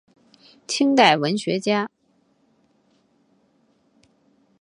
[0.65, 1.87] 清代文学家。